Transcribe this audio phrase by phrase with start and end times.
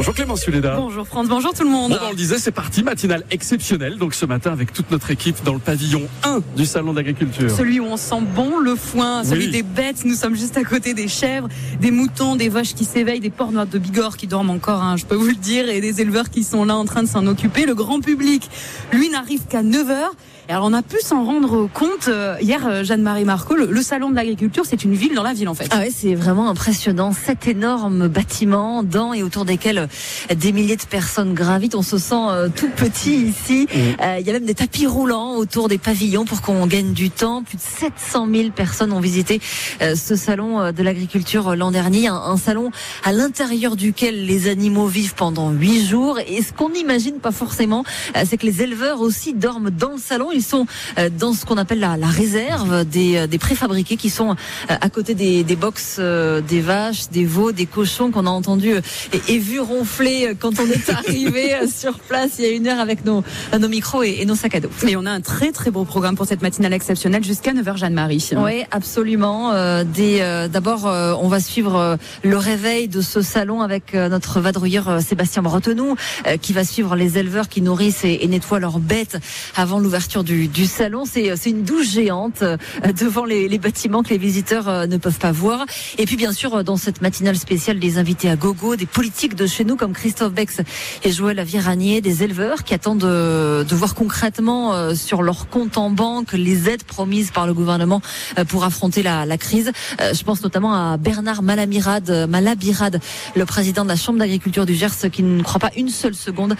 [0.00, 0.76] Bonjour Clément Suleda.
[0.76, 1.90] Bonjour France, bonjour tout le monde.
[1.90, 3.98] Bon, ben, on le disait, c'est parti, matinale exceptionnelle.
[3.98, 7.50] Donc ce matin, avec toute notre équipe dans le pavillon 1 du Salon d'agriculture.
[7.50, 9.50] Celui où on sent bon le foin, celui Oui.
[9.50, 10.06] des bêtes.
[10.06, 11.50] Nous sommes juste à côté des chèvres,
[11.82, 14.96] des moutons, des vaches qui s'éveillent, des porcs noirs de Bigorre qui dorment encore, hein,
[14.96, 17.26] je peux vous le dire, et des éleveurs qui sont là en train de s'en
[17.26, 17.66] occuper.
[17.66, 18.48] Le grand public,
[18.92, 20.14] lui, n'arrive qu'à 9 heures.
[20.39, 23.82] Et alors on a pu s'en rendre compte euh, hier, euh, Jeanne-Marie Marco, le, le
[23.82, 25.68] salon de l'agriculture, c'est une ville dans la ville en fait.
[25.70, 27.12] Ah ouais, c'est vraiment impressionnant.
[27.12, 29.88] Sept énormes bâtiments dans et autour desquels
[30.34, 31.74] des milliers de personnes gravitent.
[31.74, 33.68] On se sent euh, tout petit ici.
[34.02, 37.10] Euh, Il y a même des tapis roulants autour des pavillons pour qu'on gagne du
[37.10, 37.42] temps.
[37.42, 39.40] Plus de 700 000 personnes ont visité
[39.82, 42.08] euh, ce salon euh, de l'agriculture l'an dernier.
[42.08, 42.70] Un, un salon
[43.04, 46.18] à l'intérieur duquel les animaux vivent pendant huit jours.
[46.26, 47.84] Et ce qu'on n'imagine pas forcément,
[48.16, 50.30] euh, c'est que les éleveurs aussi dorment dans le salon.
[50.32, 50.66] Ils sont
[50.98, 54.34] euh, dans ce qu'on appelle la, la réserve des, euh, des préfabriqués qui sont euh,
[54.68, 58.72] à côté des, des box des vaches, des veaux, des cochons qu'on a entendu
[59.12, 62.80] et, et vu ronfler quand on est arrivé sur place il y a une heure
[62.80, 63.22] avec nos,
[63.58, 64.70] nos micros et, et nos sacs à dos.
[64.86, 68.30] Et on a un très très beau programme pour cette matinale exceptionnelle jusqu'à 9h Jeanne-Marie.
[68.36, 69.52] Oui, absolument.
[69.52, 74.40] Euh, des, euh, D'abord, euh, on va suivre le réveil de ce salon avec notre
[74.40, 79.18] vadrouilleur Sébastien euh, qui va suivre les éleveurs qui nourrissent et, et nettoient leurs bêtes
[79.56, 81.04] avant l'ouverture du, du salon.
[81.04, 82.56] C'est euh, une douche géante euh,
[82.98, 85.64] devant les, les bâtiments que les visiteurs euh, ne peuvent pas voir.
[85.98, 89.46] Et puis, bien sûr, dans cette matinale spéciale, des invités à gogo, des politiques de
[89.46, 90.60] chez nous comme Christophe Bex
[91.04, 95.90] et Joël Aviranier, des éleveurs qui attendent de, de voir concrètement sur leur compte en
[95.90, 98.00] banque les aides promises par le gouvernement
[98.48, 99.72] pour affronter la, la crise.
[99.98, 103.00] Je pense notamment à Bernard Malamirad, euh, Malabirad,
[103.34, 106.56] le président de la Chambre d'agriculture du Gers, qui ne croit pas une seule seconde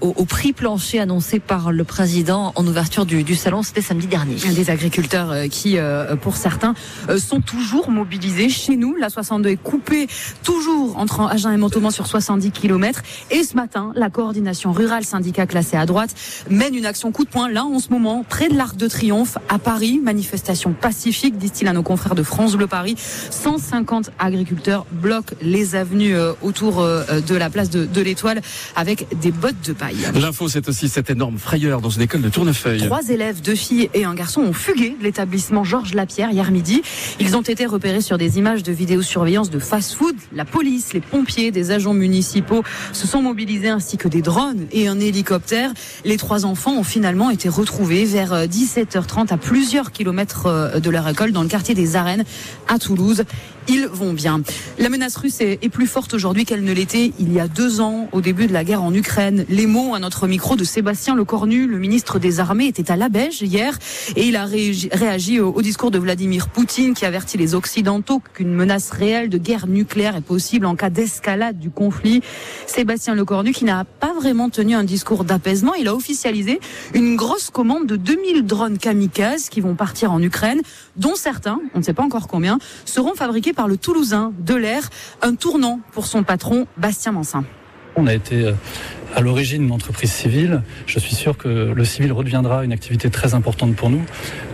[0.00, 3.64] au, au prix plancher annoncé par le président en ouverture du, du salon.
[3.64, 4.36] C'était samedi dernier.
[4.36, 6.74] Des agriculteurs euh, qui, euh, pour certains,
[7.08, 8.48] euh, sont toujours mobilisés.
[8.48, 10.06] Chez nous, la 62 est coupée
[10.44, 13.02] toujours entre Agen et Montauban sur 70 km.
[13.32, 16.14] Et ce matin, la coordination rurale syndicat classée à droite
[16.50, 19.38] mène une action coup de poing là en ce moment près de l'Arc de Triomphe
[19.48, 20.00] à Paris.
[20.00, 22.94] Manifestation pacifique, disent-ils à nos confrères de France Bleu Paris.
[22.96, 28.40] 150 agriculteurs bloquent les avenues autour de la place de, de l'Étoile
[28.76, 29.96] avec des bottes de paille.
[30.14, 32.67] L'info, c'est aussi cette énorme frayeur dans une école de Tournefeuille.
[32.76, 36.82] Trois élèves, deux filles et un garçon ont fugué de l'établissement Georges Lapierre hier midi.
[37.20, 40.14] Ils ont été repérés sur des images de vidéosurveillance de fast-food.
[40.34, 42.62] La police, les pompiers, des agents municipaux
[42.92, 45.72] se sont mobilisés ainsi que des drones et un hélicoptère.
[46.04, 50.90] Les trois enfants ont finalement été retrouvés vers euh, 17h30 à plusieurs kilomètres euh, de
[50.90, 52.24] leur école dans le quartier des Arènes
[52.68, 53.24] à Toulouse.
[53.70, 54.40] Ils vont bien.
[54.78, 57.82] La menace russe est, est plus forte aujourd'hui qu'elle ne l'était il y a deux
[57.82, 59.44] ans, au début de la guerre en Ukraine.
[59.50, 63.08] Les mots à notre micro de Sébastien Lecornu, le ministre des Armées, était à la
[63.08, 63.78] Beige hier
[64.16, 68.90] et il a réagi, au discours de Vladimir Poutine qui avertit les Occidentaux qu'une menace
[68.90, 72.22] réelle de guerre nucléaire est possible en cas d'escalade du conflit.
[72.66, 76.60] Sébastien Lecornu qui n'a pas vraiment tenu un discours d'apaisement, il a officialisé
[76.94, 80.60] une grosse commande de 2000 drones kamikazes qui vont partir en Ukraine,
[80.96, 84.88] dont certains, on ne sait pas encore combien, seront fabriqués par le Toulousain de l'air,
[85.22, 87.44] un tournant pour son patron Bastien Mansin.
[87.98, 88.52] On a été euh,
[89.16, 90.62] à l'origine une entreprise civile.
[90.86, 94.02] Je suis sûr que le civil redeviendra une activité très importante pour nous.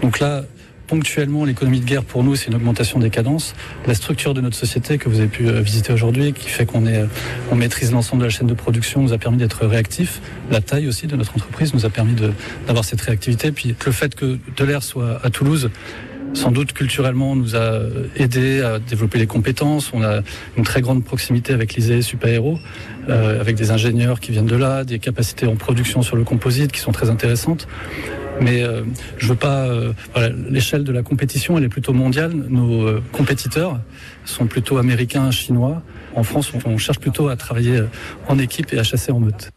[0.00, 0.42] Donc là,
[0.86, 3.54] ponctuellement, l'économie de guerre pour nous, c'est une augmentation des cadences.
[3.86, 6.86] La structure de notre société que vous avez pu euh, visiter aujourd'hui, qui fait qu'on
[6.86, 7.06] euh,
[7.54, 10.20] maîtrise l'ensemble de la chaîne de production, nous a permis d'être réactifs.
[10.50, 12.14] La taille aussi de notre entreprise nous a permis
[12.66, 13.50] d'avoir cette réactivité.
[13.50, 15.70] Puis le fait que Delair soit à Toulouse,
[16.34, 17.80] sans doute culturellement nous a
[18.16, 19.92] aidé à développer les compétences.
[19.92, 20.20] On a
[20.56, 22.58] une très grande proximité avec l'ISEE Super Héros,
[23.08, 26.72] euh, avec des ingénieurs qui viennent de là, des capacités en production sur le composite
[26.72, 27.68] qui sont très intéressantes.
[28.40, 28.82] Mais euh,
[29.18, 29.66] je veux pas.
[29.66, 29.92] euh,
[30.50, 32.32] l'échelle de la compétition, elle est plutôt mondiale.
[32.32, 33.80] Nos euh, compétiteurs
[34.24, 35.82] sont plutôt américains, chinois.
[36.14, 37.82] En France, on, on cherche plutôt à travailler
[38.28, 39.50] en équipe et à chasser en meute.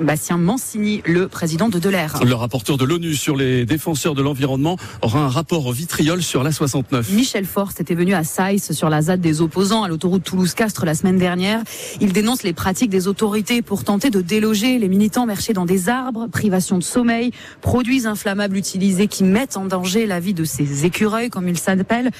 [0.00, 2.20] Bastien Mancini, le président de Delair.
[2.24, 6.52] Le rapporteur de l'ONU sur les défenseurs de l'environnement aura un rapport vitriol sur la
[6.52, 7.10] 69.
[7.10, 10.94] Michel Forst était venu à Saïs sur la ZAD des opposants à l'autoroute Toulouse-Castres la
[10.94, 11.62] semaine dernière.
[12.00, 15.88] Il dénonce les pratiques des autorités pour tenter de déloger les militants marchés dans des
[15.88, 17.30] arbres, privation de sommeil,
[17.60, 22.10] produits inflammables utilisés qui mettent en danger la vie de ces écureuils, comme il s'appelle.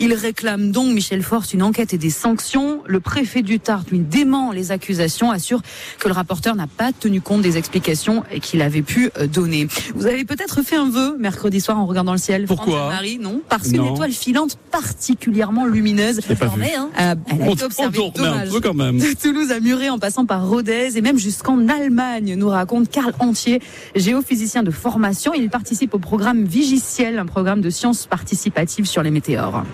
[0.00, 2.82] Il réclame donc, Michel Forst, une enquête et des sanctions.
[2.86, 5.60] Le préfet du Tarn, lui, dément les accusations, assure
[5.98, 9.66] que le rapporteur n'a pas tenu compte des explications qu'il avait pu euh, donner.
[9.94, 12.46] Vous avez peut-être fait un vœu mercredi soir en regardant le ciel.
[12.46, 13.42] Pourquoi Marie, non?
[13.48, 16.20] Parce qu'une étoile filante particulièrement lumineuse.
[16.38, 16.62] Pas vu.
[16.76, 16.90] Hein.
[16.98, 18.50] Euh, elle a On, été on observée, tourne un dommage.
[18.50, 18.98] peu quand même.
[18.98, 23.12] De Toulouse à Muret en passant par Rodez et même jusqu'en Allemagne, nous raconte Karl
[23.18, 23.60] Entier,
[23.94, 25.32] géophysicien de formation.
[25.34, 29.64] Il participe au programme Vigiciel, un programme de sciences participatives sur les météores.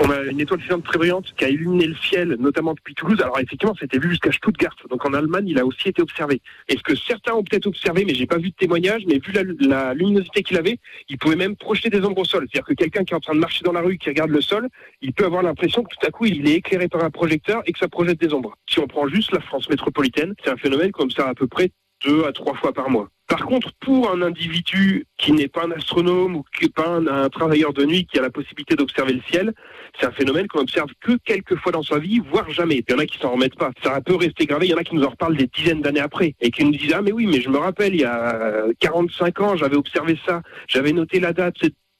[0.00, 3.20] On a une étoile filante très brillante qui a illuminé le ciel, notamment depuis Toulouse.
[3.22, 4.76] Alors effectivement, c'était vu jusqu'à Stuttgart.
[4.90, 6.40] Donc en Allemagne, il a aussi été observé.
[6.68, 9.42] Est-ce que certains ont peut-être observé, mais j'ai pas vu de témoignage, mais vu la,
[9.60, 10.78] la luminosité qu'il avait,
[11.08, 12.46] il pouvait même projeter des ombres au sol.
[12.50, 14.40] C'est-à-dire que quelqu'un qui est en train de marcher dans la rue, qui regarde le
[14.40, 14.68] sol,
[15.00, 17.72] il peut avoir l'impression que tout à coup, il est éclairé par un projecteur et
[17.72, 18.54] que ça projette des ombres.
[18.68, 21.70] Si on prend juste la France métropolitaine, c'est un phénomène comme ça à peu près
[22.04, 23.08] deux à trois fois par mois.
[23.28, 27.28] Par contre, pour un individu qui n'est pas un astronome ou qui n'est pas un,
[27.28, 29.52] travailleur de nuit qui a la possibilité d'observer le ciel,
[29.98, 32.84] c'est un phénomène qu'on observe que quelques fois dans sa vie, voire jamais.
[32.86, 33.72] Il y en a qui s'en remettent pas.
[33.82, 34.66] Ça peut rester gravé.
[34.66, 36.70] Il y en a qui nous en reparlent des dizaines d'années après et qui nous
[36.70, 40.18] disent ah mais oui mais je me rappelle il y a 45 ans j'avais observé
[40.24, 41.56] ça, j'avais noté la date.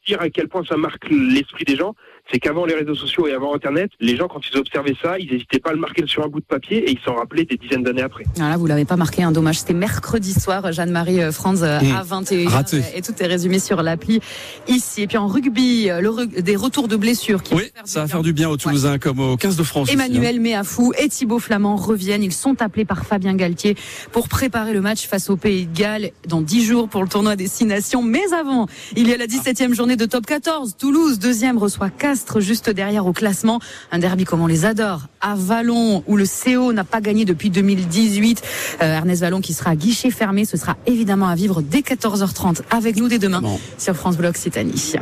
[0.07, 1.95] Dire à quel point ça marque l'esprit des gens
[2.31, 5.31] c'est qu'avant les réseaux sociaux et avant Internet, les gens, quand ils observaient ça, ils
[5.31, 7.57] n'hésitaient pas à le marquer sur un bout de papier et ils s'en rappelaient des
[7.57, 8.25] dizaines d'années après.
[8.35, 9.61] Voilà, vous l'avez pas marqué, un dommage.
[9.61, 11.95] C'était mercredi soir, Jeanne-Marie euh, Franz mmh.
[11.95, 12.49] à 21h.
[12.49, 12.83] Raté.
[12.95, 14.21] Et tout est résumé sur l'appli
[14.67, 15.03] ici.
[15.03, 17.43] Et puis en rugby, le des retours de blessures.
[17.43, 18.99] Qui oui, ça va faire du bien aux Toulousains ouais.
[18.99, 19.91] comme aux 15 de France.
[19.91, 20.43] Emmanuel aussi, hein.
[20.43, 22.23] Méafou et Thibaut Flamand reviennent.
[22.23, 23.77] Ils sont appelés par Fabien Galtier
[24.13, 27.37] pour préparer le match face au Pays de Galles dans 10 jours pour le tournoi
[27.37, 28.03] des 6 nations.
[28.03, 28.67] Mais avant,
[28.97, 30.77] il y a la 17e journée de top 14.
[30.79, 33.61] Toulouse, deuxième, reçoit Castres juste derrière au classement.
[33.93, 35.03] Un derby comme on les adore.
[35.21, 38.43] À Vallon, où le CO n'a pas gagné depuis 2018.
[38.83, 40.45] Euh, Ernest Vallon qui sera à guichet fermé.
[40.45, 43.59] Ce sera évidemment à vivre dès 14h30 avec nous dès demain Bon.
[43.79, 44.93] sur France Bleu Occitanie.